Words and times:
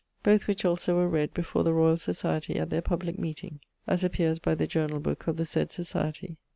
both 0.23 0.47
which 0.47 0.65
also 0.65 0.95
were 0.95 1.07
read 1.07 1.31
before 1.31 1.63
the 1.63 1.71
Royall 1.75 1.95
Society 1.95 2.55
at 2.57 2.71
their 2.71 2.81
publique 2.81 3.19
meeting, 3.19 3.59
as 3.85 4.03
appears 4.03 4.39
by 4.39 4.55
the 4.55 4.65
Journall 4.65 4.99
book 4.99 5.27
of 5.27 5.37
the 5.37 5.45
said 5.45 5.71
Society. 5.71 6.37